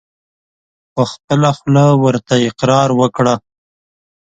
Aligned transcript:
په 0.93 1.03
خپله 1.11 1.49
خوله 1.57 1.85
ورته 2.03 2.35
اقرار 2.47 2.89
وکړه! 2.99 3.35